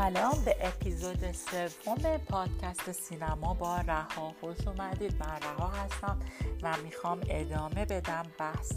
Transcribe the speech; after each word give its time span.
سلام 0.00 0.44
به 0.44 0.56
اپیزود 0.60 1.32
سوم 1.32 2.18
پادکست 2.18 2.92
سینما 2.92 3.54
با 3.54 3.76
رها. 3.76 4.34
خوش 4.40 4.56
اومدید. 4.66 5.14
من 5.20 5.38
رها 5.42 5.68
هستم 5.68 6.20
و 6.62 6.76
می‌خوام 6.84 7.20
ادامه 7.28 7.84
بدم 7.84 8.26
بحث 8.38 8.72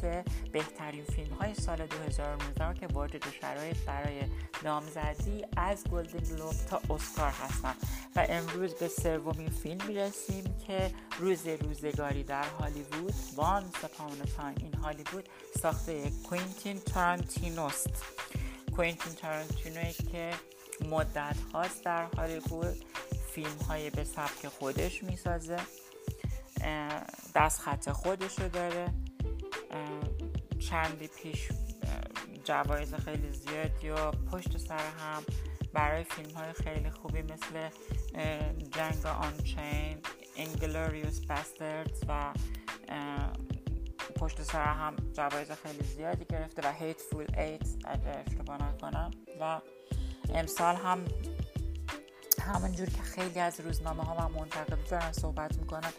بهترین 0.52 1.04
فیلم 1.04 1.34
های 1.34 1.54
سال 1.54 1.86
2019 1.86 2.80
که 2.80 2.88
وارد 2.88 3.32
شرایط 3.42 3.78
برای 3.78 4.22
نامزدی 4.64 5.46
از 5.58 5.84
گلدن 5.84 6.36
گلوب 6.36 6.54
تا 6.70 6.82
اسکار 6.90 7.32
هستم 7.32 7.76
و 8.16 8.26
امروز 8.30 8.74
به 8.74 8.88
سومین 8.88 9.50
فیلم 9.50 9.88
می‌رسیم 9.88 10.44
که 10.68 10.92
روز 11.20 11.48
روزگاری 11.48 12.24
در 12.24 12.46
هالیوود 12.60 13.14
Once 13.36 13.64
Upon 13.82 14.18
a 14.38 14.41
Time 14.41 14.56
in 14.60 14.74
Hollywood 14.74 15.30
ساخته 15.62 16.12
کوینتین 16.30 16.80
تارانتینوست 16.80 18.04
کوینتین 18.76 19.14
تارانتینوی 19.14 19.94
که 20.12 20.32
مدت 20.82 21.36
هاست 21.54 21.86
در 21.86 22.06
هالیوود 22.18 22.86
فیلم 23.32 23.58
های 23.70 23.90
به 23.90 24.04
سبک 24.04 24.48
خودش 24.48 25.04
می‌سازه. 25.04 25.58
دست 27.36 27.62
خط 27.62 27.90
خودش 27.90 28.40
رو 28.40 28.48
داره 28.50 28.94
چندی 30.60 31.08
پیش 31.08 31.50
جوایز 32.44 32.94
خیلی 32.94 33.32
زیادی 33.32 33.90
و 33.90 34.12
پشت 34.12 34.58
سر 34.58 34.78
هم 34.78 35.24
برای 35.74 36.04
فیلم 36.04 36.32
های 36.32 36.54
خیلی 36.54 36.90
خوبی 36.90 37.22
مثل 37.22 37.70
جنگ 38.72 39.06
آنچین 39.06 39.98
انگلوریوس 40.38 41.20
باستردز 41.20 42.04
و 42.08 42.34
پشت 44.16 44.44
سر 44.44 44.74
هم 44.74 44.96
جوایز 45.14 45.52
خیلی 45.52 45.84
زیادی 45.84 46.26
گرفته 46.26 46.62
و 46.70 46.72
هیتفول 46.72 47.26
ایت 47.38 47.68
اگر 47.86 48.24
اشتباه 48.28 48.64
نکنم. 48.64 49.12
و 49.42 49.62
امسال 50.34 50.76
هم 50.76 51.06
همونجور 52.42 52.90
که 52.90 53.02
خیلی 53.02 53.40
از 53.40 53.60
روزنامه 53.60 54.04
ها 54.04 54.16
و 54.16 54.40
منتقد 54.40 54.90
دارن 54.90 55.12
صحبت 55.12 55.58
می‌کنن 55.58 55.94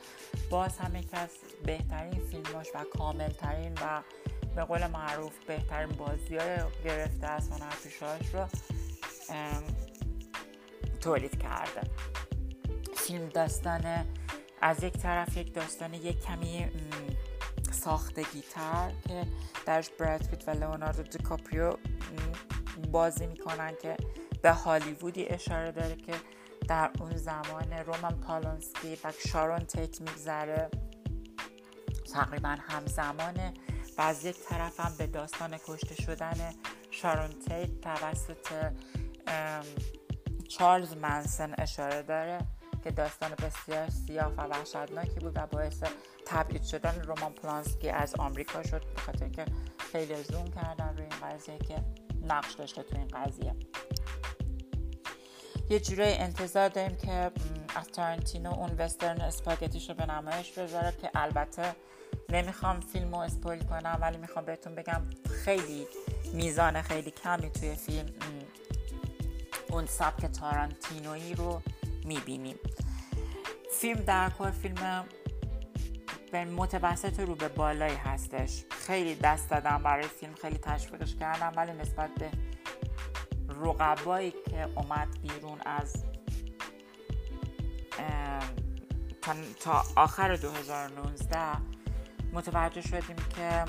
باز 0.51 0.79
هم 0.79 0.97
یکی 0.97 1.17
از 1.17 1.29
بهترین 1.65 2.21
فیلماش 2.31 2.67
و 2.75 2.85
کاملترین 2.99 3.73
و 3.75 4.03
به 4.57 4.65
قول 4.65 4.87
معروف 4.87 5.33
بهترین 5.47 5.89
بازی 5.89 6.37
های 6.37 6.57
گرفته 6.85 7.27
از 7.27 7.51
هنرپیشهاش 7.51 8.35
رو 8.35 8.47
تولید 11.01 11.43
کرده. 11.43 11.81
فیلم 12.97 13.29
داستان 13.29 14.05
از 14.61 14.83
یک 14.83 14.93
طرف 14.93 15.37
یک 15.37 15.55
داستان 15.55 15.95
یک 15.95 16.21
کمی 16.21 16.67
ساختگیتر 17.73 18.93
که 19.09 19.27
درش 19.67 19.91
براد 19.91 20.27
پیت 20.27 20.49
و 20.49 20.51
لئوناردو 20.51 21.03
دیکاپریو 21.03 21.73
بازی 22.93 23.27
می‌کنن 23.27 23.73
که 23.83 23.97
به 24.45 24.53
هالیوودی 24.53 25.27
اشاره 25.27 25.73
داره 25.73 25.97
که 25.97 26.15
در 26.69 26.91
اون 27.01 27.17
زمان 27.17 27.73
رومان 27.87 28.21
پالونسکی 28.21 28.99
و 29.05 29.13
شارون 29.29 29.59
تیت 29.59 30.01
میگذره. 30.01 30.71
تقریبا 32.13 32.57
همزمانه 32.69 33.55
و 33.99 34.03
از 34.03 34.25
یک 34.25 34.37
طرف 34.37 34.81
هم 34.81 34.93
به 34.99 35.07
داستان 35.07 35.59
کشته 35.67 35.95
شدن 35.95 36.55
شارون 36.91 37.31
تیت 37.31 37.81
توسط 37.81 38.73
چارلز 40.49 40.97
منسن 40.97 41.55
اشاره 41.59 42.03
داره 42.03 42.39
که 42.85 42.91
داستان 42.91 43.31
بسیار 43.31 43.91
سیاه 43.91 44.33
و 44.33 44.43
وحشتناکی 44.43 45.21
بود 45.21 45.33
و 45.37 45.47
باعث 45.47 45.83
تبعید 46.27 46.63
شدن 46.63 47.03
رومان 47.03 47.33
پلانسکی 47.33 47.91
از 47.91 48.15
آمریکا 48.15 48.63
شد. 48.63 48.85
بخاطر 48.97 49.25
اینکه 49.25 49.45
خیلی 49.93 50.23
زوم 50.23 50.51
کردن 50.51 50.97
روی 50.97 51.07
این 51.07 51.31
قضیه 51.31 51.59
که 51.59 51.85
نقش 52.23 52.53
داشته 52.53 52.83
تو 52.83 52.97
این 52.97 53.09
قضیه. 53.09 53.55
یه 55.71 55.81
جوری 55.81 56.03
انتظار 56.03 56.69
داریم 56.69 56.97
که 56.97 57.31
از 57.77 57.89
تارنتینو 57.93 58.55
اون 58.55 58.71
وسترن 58.79 59.21
اسپاگتیش 59.21 59.89
رو 59.89 59.95
به 59.95 60.07
نمایش 60.07 60.53
بذاره 60.53 60.93
که 61.03 61.11
البته 61.15 61.75
نمی‌خوام 62.29 62.81
فیلم 62.81 63.11
رو 63.11 63.19
اسپویل 63.19 63.63
کنم 63.63 63.99
ولی 64.01 64.17
می‌خوام 64.17 64.45
بهتون 64.45 64.75
بگم 64.75 65.03
خیلی 65.45 65.87
میزان 66.33 66.83
خیلی 66.83 67.11
کمی 67.11 67.51
توی 67.51 67.75
فیلم 67.75 68.07
اون 69.71 69.87
سبک 69.87 70.27
تارانتینویی 70.27 71.35
رو 71.35 71.63
می‌بینیم. 72.05 72.57
فیلم 73.73 74.01
در 74.01 74.31
کل 74.31 74.51
فیلم 74.51 75.05
به 76.33 76.45
متوسط 76.45 77.21
رو 77.21 77.35
به 77.35 77.49
بالایی 77.49 77.97
هستش. 77.97 78.65
خیلی 78.71 79.15
دست 79.15 79.51
دادم 79.51 79.83
برای 79.83 80.05
فیلم 80.05 80.35
خیلی 80.35 80.59
تشویقش 80.59 81.15
کردم 81.15 81.53
ولی 81.57 81.73
نسبت 81.73 82.11
به 82.15 82.31
رقبایی 83.61 84.31
که 84.31 84.69
اومد 84.77 85.09
بیرون 85.23 85.59
از 85.67 86.05
تا 89.61 89.83
آخر 89.97 90.37
2019 90.37 91.39
متوجه 92.33 92.81
شدیم 92.81 93.17
که 93.37 93.65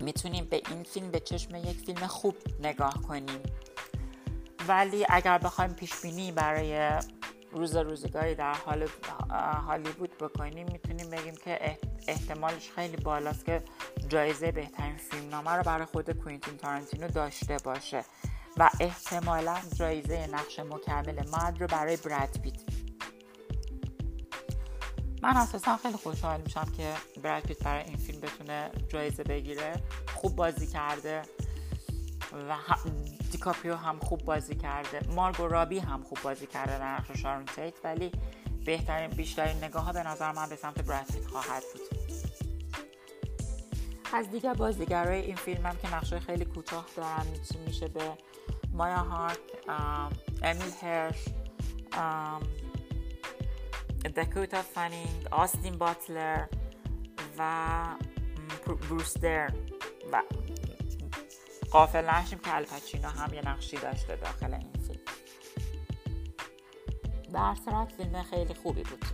می‌تونیم 0.00 0.44
به 0.44 0.62
این 0.70 0.82
فیلم 0.82 1.10
به 1.10 1.20
چشم 1.20 1.54
یک 1.54 1.76
فیلم 1.86 2.06
خوب 2.06 2.34
نگاه 2.60 2.94
کنیم. 3.08 3.40
ولی 4.68 5.06
اگر 5.08 5.38
بخوایم 5.38 5.72
پیش 5.72 6.00
بینی 6.02 6.32
برای 6.32 6.90
روز 7.52 7.76
روزگاری 7.76 8.34
در 8.34 8.54
حال 8.54 8.88
هالیوود 9.66 10.18
بکنیم 10.18 10.66
می‌تونیم 10.72 11.10
بگیم 11.10 11.34
که 11.44 11.78
احتمالش 12.08 12.70
خیلی 12.70 12.96
بالاست 12.96 13.44
که 13.44 13.62
جایزه 14.08 14.52
بهترین 14.52 14.96
فیلم 14.96 15.28
نامه 15.28 15.50
رو 15.50 15.62
برای 15.62 15.86
خود 15.86 16.10
کوینتین 16.10 16.56
تارانتینو 16.56 17.08
داشته 17.08 17.56
باشه 17.64 18.04
و 18.56 18.70
احتمالا 18.80 19.56
جایزه 19.74 20.26
نقش 20.26 20.58
مکمل 20.58 21.28
مد 21.32 21.56
رو 21.60 21.66
برای 21.66 21.96
براد 21.96 22.40
پیت. 22.42 22.54
من 25.22 25.36
اساسا 25.36 25.76
خیلی 25.76 25.96
خوشحال 25.96 26.40
میشم 26.40 26.72
که 26.76 26.94
براد 27.22 27.42
پیت 27.42 27.64
برای 27.64 27.84
این 27.84 27.96
فیلم 27.96 28.20
بتونه 28.20 28.70
جایزه 28.88 29.22
بگیره 29.22 29.72
خوب 30.14 30.36
بازی 30.36 30.66
کرده 30.66 31.22
و 32.48 32.56
دیکاپریو 33.32 33.74
هم 33.74 33.98
خوب 33.98 34.24
بازی 34.24 34.54
کرده. 34.54 35.00
مارگو 35.14 35.48
رابی 35.48 35.78
هم 35.78 36.02
خوب 36.02 36.18
بازی 36.22 36.46
کرده 36.46 36.78
در 36.78 36.94
نقش 36.94 37.20
شارون 37.20 37.44
تیت 37.44 37.74
ولی 37.84 38.12
بهترین 38.64 39.10
بیشترین 39.10 39.64
نگاه 39.64 39.84
ها 39.84 39.92
به 39.92 40.02
نظر 40.02 40.32
من 40.32 40.48
به 40.48 40.56
سمت 40.56 40.82
براد 40.82 41.06
پیت 41.06 41.26
خواهد 41.26 41.62
بود. 41.72 41.98
از 44.12 44.30
دیگر 44.30 44.54
بازیگرای 44.54 45.20
این 45.20 45.36
فیلم 45.36 45.66
هم 45.66 45.76
که 45.76 45.94
نقشه 45.94 46.20
خیلی 46.20 46.44
کوتاه 46.44 46.86
دارن 46.96 47.26
میشه 47.66 47.88
به 47.88 48.02
مایا 48.72 48.96
هارت 48.96 49.38
امیل 50.42 50.72
هرش 50.82 51.24
دکوتا 54.16 54.62
فانینگ 54.62 55.28
آستین 55.30 55.78
باتلر 55.78 56.46
و 57.38 57.84
بروستر 58.66 59.52
و 60.12 60.22
قافل 61.70 62.10
نشیم 62.10 62.38
که 62.38 62.54
الپچینو 62.54 63.08
هم 63.08 63.34
یه 63.34 63.48
نقشی 63.48 63.76
داشته 63.76 64.16
داخل 64.16 64.54
این 64.54 64.72
فیلم. 64.72 65.00
در 67.32 67.54
صورت 67.64 67.92
فیلم 67.92 68.22
خیلی 68.22 68.54
خوبی 68.54 68.82
بود. 68.82 69.04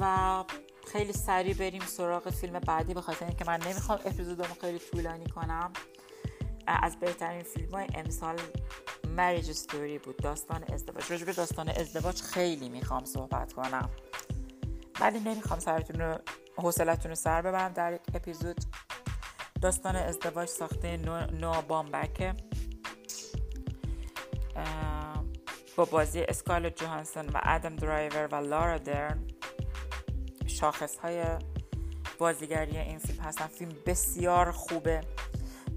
و 0.00 0.44
خیلی 0.92 1.12
سریع 1.12 1.54
بریم 1.54 1.82
سراغ 1.86 2.30
فیلم 2.30 2.58
بعدی 2.58 2.94
به 2.94 3.00
خاطر 3.00 3.26
اینکه 3.26 3.44
من 3.44 3.60
نمی‌خوام 3.66 3.98
اپیزودمو 4.04 4.54
خیلی 4.60 4.78
طولانی 4.78 5.26
کنم. 5.26 5.72
از 6.66 6.98
بهترین 7.00 7.42
فیلم 7.42 7.70
های 7.70 7.86
امسال 7.94 8.40
مریج 9.08 9.52
ستوری 9.52 9.98
بود 9.98 10.16
داستان 10.16 10.64
ازدواج. 10.72 11.12
راجع 11.12 11.26
به 11.26 11.32
داستان 11.32 11.68
ازدواج 11.68 12.22
خیلی 12.22 12.68
می‌خوام 12.68 13.04
صحبت 13.04 13.52
کنم. 13.52 13.90
ولی 15.00 15.20
نمی‌خوام 15.20 15.60
سرتون 15.60 16.00
رو 16.00 16.18
حوصلتون 16.56 17.10
رو 17.10 17.14
سر 17.14 17.42
ببرم 17.42 17.72
در 17.72 17.92
یک 17.92 18.00
اپیزود. 18.14 18.56
داستان 19.62 19.96
ازدواج 19.96 20.48
ساخته 20.48 20.96
نو 21.40 21.62
بامبکه. 21.68 22.34
با 25.76 25.84
بازی 25.84 26.22
اسکال 26.22 26.70
جوهانسون 26.70 27.26
و 27.26 27.40
ادم 27.42 27.76
درایور 27.76 28.28
و 28.32 28.34
لارا 28.34 28.78
درن. 28.78 29.28
شاخص 30.46 30.96
های 30.96 31.24
بازیگری 32.18 32.78
این 32.78 32.98
فیلم 32.98 33.20
هستن. 33.20 33.46
فیلم 33.46 33.72
بسیار 33.86 34.50
خوبه. 34.50 35.00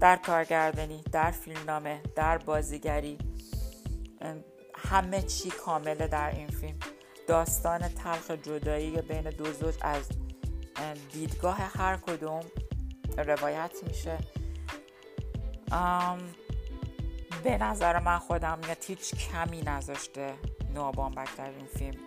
در 0.00 0.16
کارگردانی 0.16 1.04
در 1.12 1.30
فیلمنامه 1.30 2.00
در 2.16 2.38
بازیگری. 2.38 3.18
همه 4.74 5.22
چی 5.22 5.50
کامله 5.50 6.08
در 6.08 6.30
این 6.30 6.48
فیلم. 6.48 6.78
داستان 7.28 7.88
تلخ 7.88 8.30
جدایی 8.30 9.02
بین 9.02 9.30
دو 9.30 9.52
زوج 9.52 9.74
از 9.80 10.08
دیدگاه 11.12 11.56
هر 11.56 11.96
کدوم. 11.96 12.44
روایت 13.22 13.72
میشه. 13.86 14.18
به 17.44 17.58
نظر 17.58 17.98
من 17.98 18.18
خودم 18.18 18.58
میاد 18.58 18.84
هیچ 18.84 19.14
کمی 19.14 19.62
نذاشته 19.62 20.34
نوابانبک 20.74 21.36
در 21.36 21.50
این 21.50 21.66
فیلم. 21.66 22.00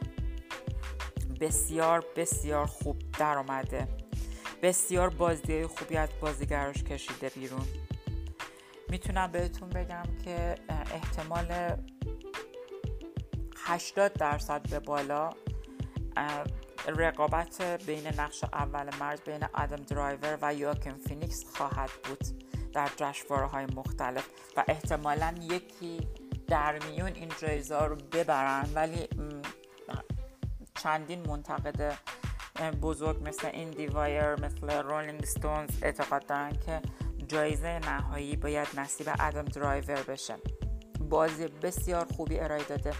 بسیار 1.39 2.05
بسیار 2.15 2.65
خوب 2.65 2.97
در 3.19 3.37
آمده 3.37 3.87
بسیار 4.61 5.09
بازی 5.09 5.65
خوبی 5.65 5.97
از 5.97 6.09
بازیگراش 6.21 6.83
کشیده 6.83 7.29
بیرون. 7.29 7.67
می‌تونم 8.89 9.31
بهتون 9.31 9.69
بگم 9.69 10.03
که 10.25 10.55
احتمال 10.69 11.77
80 13.57 14.13
درصد 14.13 14.69
به 14.69 14.79
بالا 14.79 15.29
رقابت 16.87 17.61
بین 17.85 18.07
نقش 18.07 18.43
اول 18.43 18.89
مرز 18.99 19.21
بین 19.21 19.43
آدم 19.53 19.75
درایور 19.75 20.37
و 20.41 20.53
واکین 20.53 20.97
فینیکس 21.07 21.45
خواهد 21.55 21.89
بود 22.03 22.23
در 22.73 22.89
جشنواره 22.97 23.45
های 23.45 23.65
مختلف 23.65 24.29
و 24.57 24.63
احتمالا 24.67 25.35
یکی 25.41 26.07
در 26.47 26.79
میون 26.85 27.11
این 27.15 27.31
جایزه 27.41 27.79
رو 27.79 27.95
ببرن. 27.95 28.69
ولی 28.75 29.07
چندین 30.75 31.27
منتقد 31.27 31.97
بزرگ 32.81 33.27
مثل 33.27 33.47
IndieWire 33.47 34.35
مثل 34.35 34.71
Rolling 34.71 35.25
Stones 35.25 35.69
اعتقاد 35.81 36.25
دارن 36.25 36.51
که 36.65 36.81
جایزه 37.27 37.79
نهایی 37.79 38.35
باید 38.35 38.67
نصیب 38.77 39.09
ادم 39.19 39.45
درایور 39.45 40.03
بشه. 40.03 40.35
بازی 41.09 41.47
بسیار 41.47 42.05
خوبی 42.05 42.39
ارائه 42.39 42.63
داده. 42.63 42.93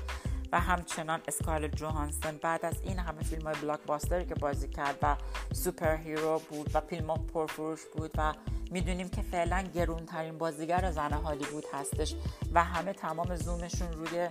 و 0.51 0.59
همچنان 0.59 1.21
اسکارلت 1.27 1.67
جوهانسن 1.67 2.37
بعد 2.37 2.65
از 2.65 2.81
این 2.83 2.99
همه 2.99 3.23
فیلم 3.23 3.41
های 3.41 3.55
blockbuster 3.61 4.23
که 4.23 4.35
بازی 4.35 4.67
کرد 4.67 4.97
و 5.01 5.15
superhero 5.53 6.41
بود 6.49 6.71
و 6.73 6.79
فیلم 6.79 7.13
پرفروش 7.33 7.85
بود 7.85 8.11
و 8.17 8.33
می‌دونیم 8.71 9.09
که 9.09 9.21
فعلا 9.21 9.61
گرونترین 9.75 10.37
بازیگر 10.37 10.91
زن 10.91 11.13
هالیوود 11.13 11.63
هستش 11.73 12.15
و 12.53 12.63
همه 12.63 12.93
تمام 12.93 13.35
زومشون 13.35 13.93
روی 13.93 14.29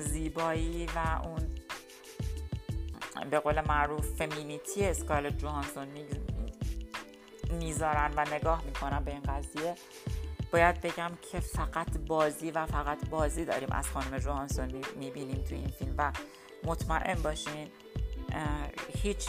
زیبایی 0.00 0.86
و 0.86 1.20
اون 1.24 1.46
به 3.30 3.38
قول 3.38 3.60
معروف 3.60 4.06
فمینیتی 4.06 4.84
اسکال 4.84 5.30
جوهانسون 5.30 5.88
می‌ذارن 7.50 8.12
و 8.16 8.24
نگاه 8.34 8.64
می‌کنن 8.64 9.04
به 9.04 9.10
این 9.10 9.22
قضیه. 9.22 9.74
باید 10.52 10.80
بگم 10.80 11.10
که 11.32 11.40
فقط 11.40 11.98
بازی 11.98 12.50
و 12.50 12.66
فقط 12.66 13.08
بازی 13.08 13.44
داریم. 13.44 13.72
از 13.72 13.88
خانم 13.88 14.18
جوهانسون 14.18 14.82
می‌بینیم 14.96 15.44
تو 15.44 15.54
این 15.54 15.68
فیلم 15.68 15.94
و 15.98 16.12
مطمئن 16.64 17.22
باشین 17.22 17.68
هیچ 19.02 19.28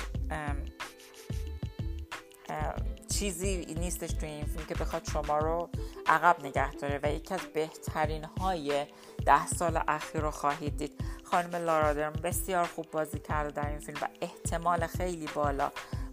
چیزی 3.10 3.66
نیستش 3.80 4.14
تو 4.14 4.26
این 4.26 4.46
فیلم 4.46 4.66
که 4.66 4.76
بخواد 4.76 5.10
شما 5.14 5.38
رو 5.38 5.70
عقب 6.08 6.46
نگه 6.46 6.72
داره 6.72 7.00
و 7.04 7.12
یکی 7.14 7.34
از 7.34 7.42
بهترین 7.54 8.24
های 8.24 8.86
ده 9.26 9.48
سال 9.48 9.80
اخیر 9.88 10.22
رو 10.22 10.32
خواهید 10.32 10.78
دید. 10.78 11.04
خانم 11.24 11.56
لارادرم 11.56 12.14
بسیار 12.14 12.66
خوب 12.66 12.92
بازی 12.92 13.20
کرده 13.20 13.52
در 13.52 13.70
این 13.70 13.80
فیلم 13.80 13.98
و 14.02 14.08
احتمال 14.22 14.88
خیلی 14.88 15.28
بالا 15.36 15.72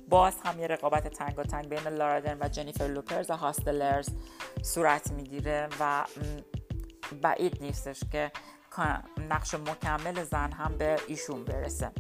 باز 0.09 0.35
هم 0.45 0.61
یه 0.61 0.67
رقابت 0.67 1.09
تنگ 1.09 1.39
و 1.39 1.43
تنگ 1.43 1.69
بین 1.69 1.89
لارادن 1.89 2.39
و 2.41 2.49
جنیفر 2.49 2.87
لوپرز 2.87 3.31
و 3.31 3.37
هاستلرز 3.37 4.09
صورت 4.63 5.13
می‌گیره 5.13 5.69
و 5.81 6.05
بعید 7.23 7.63
نیستش 7.63 8.01
که 8.13 8.33
نقش 9.31 9.55
مکمل 9.55 10.25
زن 10.25 10.53
هم 10.53 10.79
به 10.79 10.97
ایشون 11.07 11.45
برسه. 11.45 11.93